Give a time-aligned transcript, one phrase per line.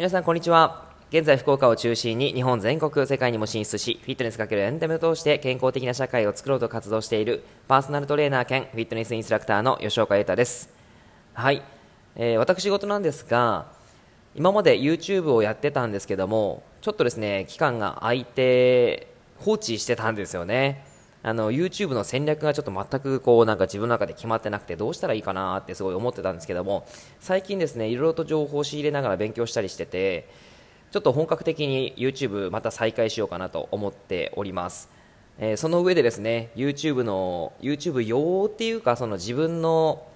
[0.00, 0.86] 皆さんこんにちは。
[1.10, 10.70] 現在福岡を中心に日本全国世界にも進出しフィットネスかけるエンタメを通して健康的な社会を作ろうと活動しているパーソナルトレーナー兼フィットネスインストラクターの吉岡裕太です。
[11.34, 11.62] はい、
[12.16, 13.66] えー、私事なんですが
[14.34, 20.82] 今まで YouTube をやってたんですけどもちょっとですね期間が空いて放置してたんですよね。
[21.22, 26.86] あの YouTube の戦略がちょっと全くこうなんか自分の中で決まってなくてどうしたらいいかなってすごい思ってたんですけども
[27.20, 30.28] 最近ですねいろいろと情報を仕入れながら勉強したりしてて
[30.90, 34.88] ちょっと本格的に YouTube また再開しようかなと思っております、
[35.38, 40.06] えー、その上でですね YouTube の YouTube 用っていうかその自分の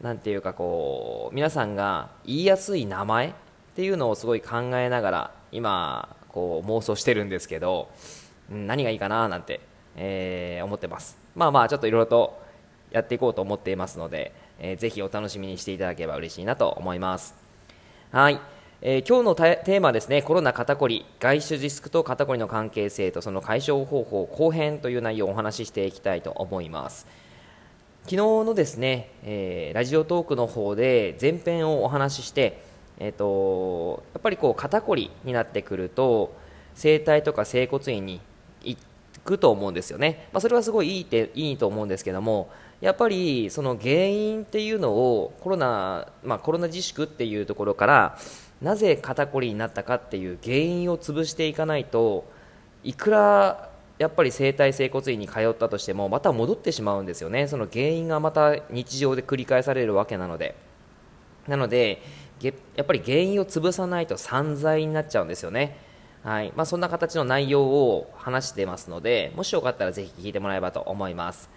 [0.00, 3.32] なんていうかこう皆さんが言いやすい名前っ
[3.74, 7.88] ていうのをすごい考えながら今こう妄想してるんですけど、
[8.50, 9.60] 何がいいかななんて
[10.00, 11.18] えー、思ってます。
[11.34, 12.40] まあまあちょっといろいろと
[12.90, 17.34] やっていこうと思っていますので、えー、ぜひお楽しみにしていただければ嬉しいなと思います。
[18.12, 18.40] はい、
[18.80, 27.06] えー、今日のテーマですねコロナ肩こり外出リスクと肩こりの関係性とその解消方法後編という内容をお話ししていきたいと思います。
[28.04, 32.62] 昨日のですね、えー、ラジオトークの方で前編をお話しして、
[32.98, 36.34] えーと、やっぱりこう肩こりになってくると
[36.74, 38.22] 整体とか整骨院に
[39.28, 48.18] くと思うんですよね、まあ、それはすごいいいっていいと思うんですけどもやっぱりその原因っていうのをコロナ、まあ、コロナ自粛っていうところから
[48.62, 52.24] なぜ肩こりになったかっていう原因を潰していかないと
[52.82, 57.48] いくらやっぱり整体整骨院に通ったとしてもまた戻ってしまうんですよね。
[57.48, 60.54] その原因がまた日常で繰り返されるわけなので。
[61.48, 62.02] なので
[62.42, 65.87] やっぱり原因を潰さないと散財になっちゃうんですよね。
[66.22, 66.52] はい。
[66.56, 71.48] まあ、そんな形の内容を話してますのでもしよかったらぜひ聞いてもらえばと思います、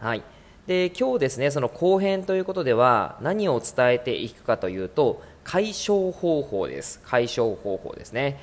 [0.00, 0.22] はい、
[0.66, 7.00] で今日ですねその後編ということでは何を伝えていくかというと解消方法です。
[7.06, 8.38] 解消方法ですね。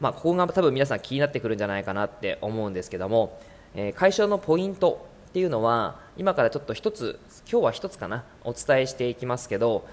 [0.00, 3.38] まあ、ここが多分皆さん気になってくるんじゃないかなって思うんですけども、
[3.74, 7.20] えー、解消のポイントっていうのは今からちょっと1つ
[7.50, 9.86] 今日は1つかなお伝えしていきますけど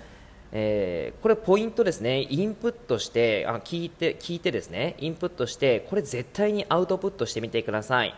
[0.52, 2.24] えー、これポイントですね。
[2.30, 4.96] インプットしてあ聞いて聞いてですね。
[5.00, 8.14] インプットしてこれ絶対にアウトプットしてみてください。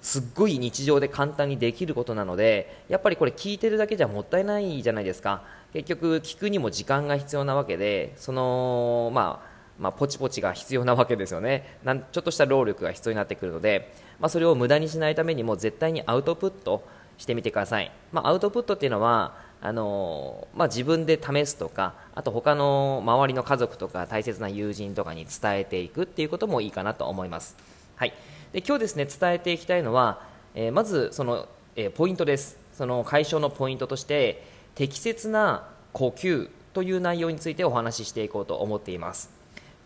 [0.00, 5.42] すっごい日常で簡単にできることなのでやっぱりこれ聞いてるだけじゃもったいないじゃないですか。
[5.72, 11.78] 結局聞くにも時間が必要なわけでそのまあまあ、ポチポチが必要なわけですよね。
[11.82, 16.84] なんちょっとした労力が必要になってくるので、まあ、それを無駄にしないためにも絶対にアウトプット
[17.22, 27.56] してみてください、まあ、アウトプットっていうのはあのまあ、自分で試すとかあと他の周りの家族とか大切な友人とかに伝えていくっていうこともいいかなと思います、
[27.94, 28.12] はい、
[28.52, 32.58] で今日ですね伝えていきたいのは、えー、まずその、えー、ポイントです。
[32.76, 34.42] その解消のポイントとして
[34.74, 39.30] 適切な呼吸という内容についてお話ししていこうと思っています。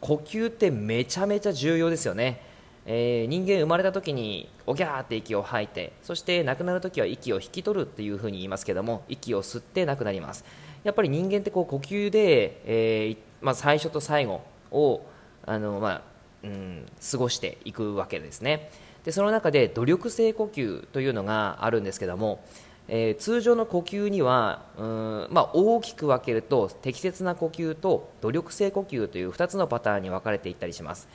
[0.00, 2.41] 呼吸ってめちゃめちゃ重要ですよね。
[2.88, 10.44] えー、人間生まれた時におぎゃーって息を吐いてそして亡くなる時は息を引き取るっていうふうに言いますけども息を吸って亡くなります。
[10.84, 15.02] やっぱり人間ってこう呼吸で、えー、まあ、最初と最後を
[15.44, 16.02] あの、まあ
[16.44, 18.70] うん、過ごしていくわけですね。
[19.04, 22.44] でその中で努力性呼吸というのがあるんですけども、
[22.88, 31.08] えー、通常の呼吸にはうん、まあ、大きく分けると適切な呼吸と努力性呼吸という2つのパターンに分かれていったりします。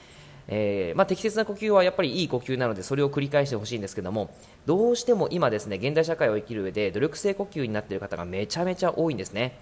[0.47, 4.33] えー、まあ、適切な呼吸はやっぱりいい呼吸なのでそれを繰り返してほしいんですけども
[4.65, 9.57] どうしても今ですね現代社会を生きる上で努力性呼吸になっている方がめちゃめちゃ多いんですね。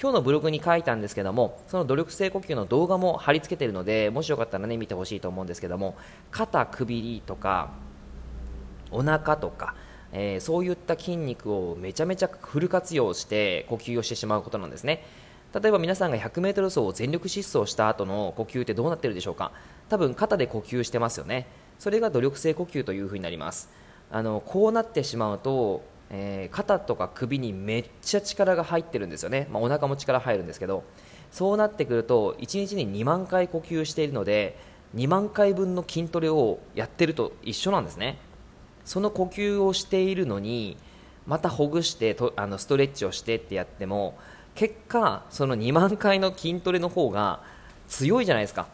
[0.00, 5.96] 今日のブログに書いたんですけどもその努力性呼吸の動画も貼り付けているのでもしよかったらね見てほしいと思うんですけども
[6.30, 7.70] 肩首とか
[8.90, 9.74] お腹とか
[10.12, 15.04] えー、そういった筋肉をめちゃめちゃフル活用して呼吸をしてしまうことなんですね。
[15.54, 19.52] 例えば皆さんが 100m 走を全力疾走した後の呼吸ってどうなってるでしょうか？
[19.88, 21.46] 多分肩で呼吸してますよね。
[21.78, 23.70] それが努力性呼吸というふになります。
[24.10, 30.84] あのこうなってしまうと、えー、肩とか首にめっちゃ力が入ってるんですよね、まあ、お腹も力入るんですけど。
[31.32, 34.58] そうなってくると1日に2万回呼吸しているので
[34.94, 38.18] 2万回分の筋トレをやってると一緒なんですね。
[38.84, 40.76] その呼吸をしているのに
[41.26, 44.18] またほぐしてとあのストレッチをしてってやっても
[44.54, 47.42] 結果その2万回の筋トレの方が
[47.88, 48.66] 強いじゃないですか。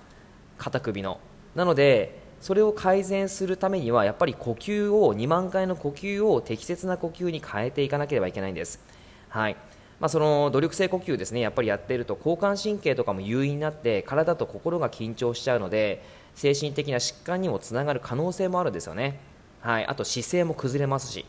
[0.59, 1.21] 肩首の。
[1.55, 8.81] なのでそれを改善するためにはやっぱり呼吸を2万回の呼吸を適切な呼吸に変えていかなければいけないんです、
[9.29, 9.57] はい。
[9.99, 11.41] まあ、その努力性呼吸ですね。
[11.41, 16.05] やっぱりやっていると交感神経とかも優位になって体と心が緊張しちゃうので
[16.35, 19.19] 精神的な疾患にもつながる可能性もあるんですよね、
[19.61, 21.25] はい、あと姿勢も崩れますし、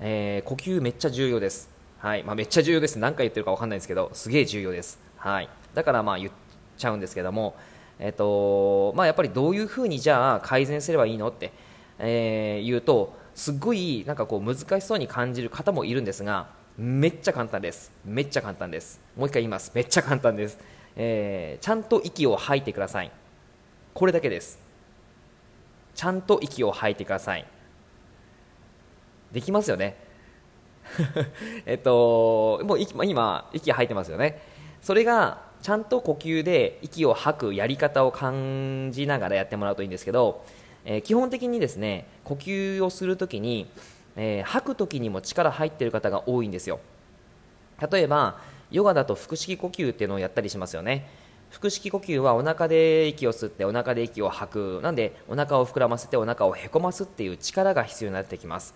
[0.00, 1.77] えー、呼吸めっちゃ重要です。
[1.98, 2.22] はい。
[2.22, 2.98] まあ、めっちゃ重要です。
[2.98, 6.30] 何回言ってるか分かんないですけどすげえ重要です、はい、だからまあ言っ
[6.76, 7.56] ちゃうんですけども、
[7.98, 11.52] えっとまあ、やっぱりどういうふうにじゃあ改善すればいいのって、
[11.98, 17.90] えー、言うとすごいなんかこう難しそうに感じる方もいるんですがめっちゃ簡単です。
[18.04, 19.00] めっちゃ簡単です。
[19.16, 19.72] もう一回言います。
[19.74, 20.58] めっちゃ簡単です、
[20.94, 23.10] えー、ちゃんと息を吐いてください。
[23.92, 24.60] これだけです。
[25.96, 27.44] ちゃんと息を吐いてください。
[29.32, 30.07] できますよね。
[31.66, 34.40] えっともう今息吐いてますよね。
[34.80, 40.44] それがちゃんと呼吸で息を吐くやり方を感じながらやってもらうといいんですけど、
[40.84, 43.68] えー、基本的にですね呼吸をするときに、
[44.16, 46.80] えー、吐くときにも力入っている方が多いんですよ。
[47.90, 48.40] 例えば
[48.70, 51.08] ヨガだと腹式呼吸っていうのをやったりしますよね。
[51.50, 54.80] 腹式呼吸はお腹で息を吸ってお腹で息を吐く。
[54.82, 58.74] なんでお腹を膨らませてお腹をへこますっていう力が必要になってきます、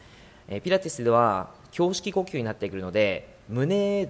[0.49, 4.09] えー、ピラティスでは胸式呼吸になってくるので胸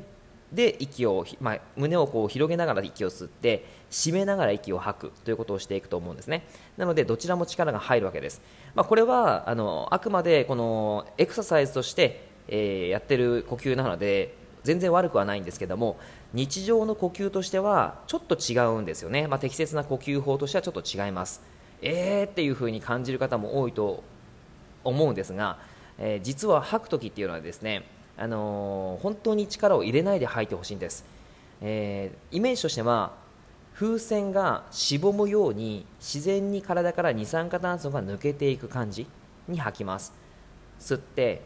[0.52, 6.46] で息を、まあ、胸をこう広げながら息を吸って締めながら息を吐くということをしていくと思うんですね。
[6.76, 8.42] なのでどちらも力が入るわけです、
[8.74, 15.98] まあ、これはあのあくまでこのエクササイズとして、えー、やってる呼吸なので全然悪くはないんですけども
[16.34, 21.42] 日常の呼吸としてはちょっと違うんですよね、まあ、適切な呼吸法としてはちょっと違います。
[21.84, 24.04] えーっていう風に感じる方も多いと
[24.84, 25.58] 思うんですが、
[26.04, 27.84] えー、実は吐く時っていうのはですね
[28.18, 31.04] あのー、本当に力を入れないで吐いてほしいんです、
[31.62, 33.12] えー、イメージとしては
[33.74, 39.06] 風船がしぼむように自然に体から二酸化炭素が抜けていく感じ
[39.48, 40.12] に吐きます。
[40.78, 41.40] 吸って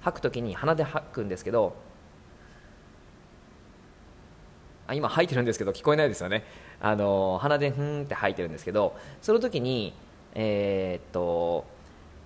[0.00, 1.74] 吐く時に鼻で吐くんですけど
[4.86, 6.44] あ今吐いてるんですけど聞こえないですよね。
[6.80, 9.92] あの鼻でふんって吐いてるんですけどその時に
[10.34, 11.66] えー、っと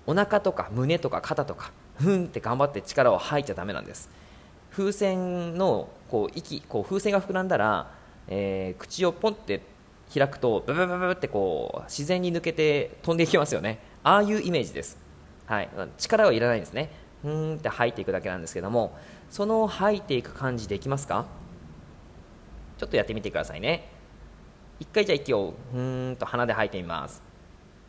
[0.07, 4.11] お腹とか胸とか肩とかふんって頑張って力を吐いちゃだめなんです。
[4.71, 7.91] 風船のこう息こう風船が膨らんだら、
[8.29, 9.63] えー、口をポンって
[10.13, 13.79] 開くとブブブブってこう自然に抜けて飛んでいきますよね。
[14.03, 14.99] ああいうイメージです、
[15.47, 16.91] はい、力はいらないんですね。
[17.23, 18.99] ふんって吐いていくだけなんですけども
[19.31, 21.25] その吐いていく感じできますか？
[22.77, 23.89] ちょっとやってみてくださいね。
[24.81, 27.23] 一回じゃあ息をふーんと鼻で吐いてみます。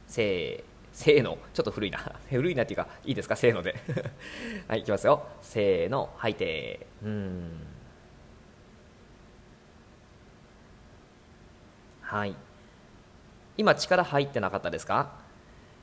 [0.08, 0.75] せー。
[0.96, 1.38] せーの。
[1.54, 2.00] ちょっと古いな。
[2.32, 3.36] 古いなっていうかいいですか？
[3.36, 3.76] せーので。
[4.68, 5.28] はいいきますよ。
[5.42, 6.14] せーの。
[6.18, 7.68] 吐いてうん。
[12.02, 12.36] はい。
[13.58, 15.12] 今力入ってなかったですか？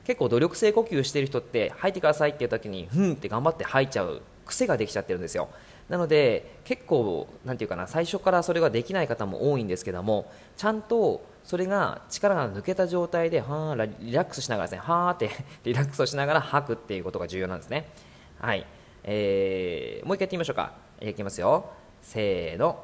[0.03, 5.49] 結構努力性呼吸してる人って吐いてくださいっていう時にふんって頑張って吐いちゃう癖ができちゃってるんですよ。
[5.89, 15.29] なので結構なんていうかな最初からそれができない方も多いんですけどもちゃんとそれが力が抜けた状態ではリラックスしながらですねはーって
[15.63, 17.89] リラックスしながら吐くっていうことが重要なんですね。
[18.39, 18.65] はい、
[19.03, 20.73] えー、もう一回やってみましょうか。
[21.01, 21.69] いきますよ。
[22.01, 22.83] せーの。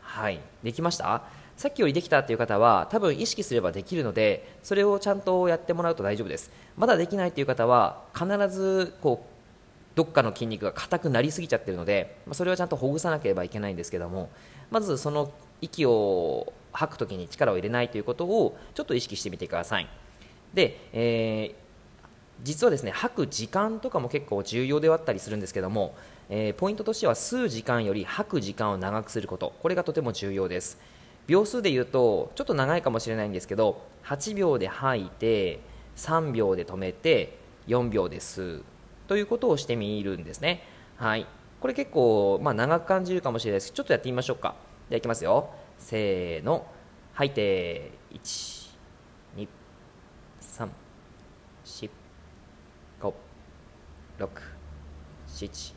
[0.00, 0.40] はい。
[0.62, 1.22] できました？
[1.56, 6.50] さっきよりできたっていう方は多分意識すればできるのでそれをちゃんとやってもらうと大丈夫です。
[6.76, 9.36] まだできないっていう方は必ずこう
[9.96, 14.28] どっかの筋肉が硬くなりすぎちゃってるので、ま、それはちゃんとほぐさなければいけないんですけども
[14.70, 15.32] まずその
[15.62, 19.88] 息を吐くときに力を入れないということをちょっと意識してみてください。
[20.52, 21.54] で、えー、
[22.42, 25.94] 実はですね吐く時間とかも結構重要ではあったりするんですけども、
[26.28, 29.54] えー、ポイントとしては吸う時間より吐く時間を長くすること。
[29.62, 30.78] これがとても重要です。
[31.26, 35.60] 秒数で言うとちょっと長いかもしれないんですけど8秒で吐いて
[35.96, 38.64] 3秒で止めて4秒で吸う
[39.08, 40.62] ということをしてみるんですね。
[40.96, 41.26] はい。
[41.60, 44.54] これ結構、まあ、長く感じるかもしれないですけどちょっとやってみましょうか。
[44.88, 45.50] ではいきますよ。
[45.78, 46.66] せーの。
[47.14, 48.76] 吐いて、1、
[49.36, 49.48] 2、
[50.40, 50.68] 3、
[51.64, 51.90] 4、
[53.00, 53.12] 5、
[54.18, 54.28] 6、
[55.28, 55.74] 7。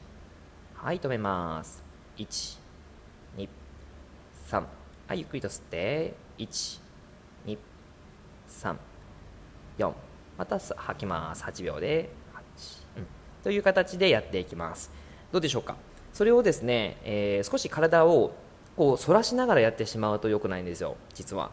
[0.76, 1.82] はい、止めます。
[2.18, 2.60] 1、
[3.38, 3.50] 2、
[4.50, 4.79] 3。
[5.10, 6.80] はい、ゆっくりと吸って、1、
[7.48, 7.58] 2、
[8.48, 8.76] 3、
[9.80, 9.92] 4。
[10.38, 11.44] また吐きます。
[11.46, 12.12] 8秒で
[12.96, 14.92] 8という形でやっていきます。
[15.32, 15.78] どうでしょうか？
[16.14, 18.36] それをですね、え、少し体を
[18.78, 21.50] こう反らしながらやってしまうと良くないんですよ実は。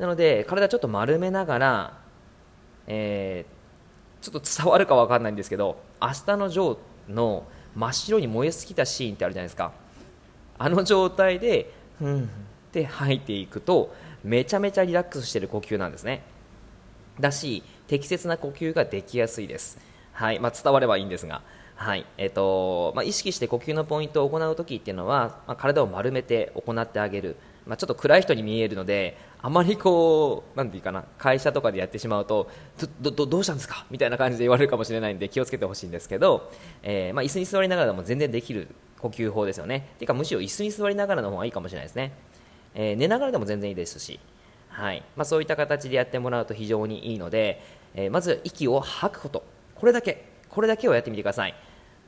[0.00, 2.00] なので体ちょっと丸めながら、
[2.88, 9.70] えー、ちょっと伝わるか分かんないんですけど明日のジョーの真っ白に燃え尽きたシーンってあるじゃないですか。
[10.58, 12.28] あの状態でふん。
[12.70, 16.22] って吐いていくとめちゃめちゃリラックスしている呼吸なんですね。
[17.18, 19.78] だし適切な呼吸ができやすいです。
[20.12, 20.38] はい。
[20.38, 21.42] まあ、伝わればいいんですが、
[21.74, 22.06] はい。
[22.16, 27.36] えーとまあ、意識して呼吸のポイントを行う時っていうのは、まあ、体を丸めて行ってあげる。
[27.66, 32.50] ま、ちょっと暗い人に見えるのであまりこうなんていうかな会社とかでやってしまうと
[33.00, 33.84] どどどうしたんですか？
[33.90, 36.50] みたいな感じで言われるかもしれないんで気をつけてほしいんですけど、
[36.82, 39.88] えー、ま、椅子に座りながらでも全然できる呼吸法ですよね。
[39.98, 42.12] ていうかむしろ椅子に座りながらの方がいいかもしれないですね、
[42.74, 44.20] えー、寝ながらでも全然いいですし、
[44.68, 45.02] はい。
[45.16, 47.62] まあ、そういった形でやってもらうと非常にいいので、
[47.94, 49.44] えー、まず息を吐くこと。
[49.74, 50.30] これだけ。
[50.48, 51.54] これだけをやってみてください。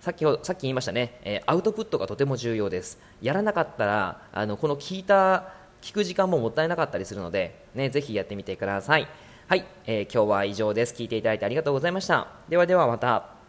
[0.01, 2.99] さっきさっき言いましたね、えー、アウトプットがとても重要です。
[3.21, 9.07] やらなかったらあのこの聞いた聞く時間ももったいなかったりするので、ね、ぜひやってみてください。
[9.47, 10.95] はい、え、今日は以上です。
[10.95, 12.27] 聞いていただいてありがとうございました。
[12.49, 13.42] ではではまた。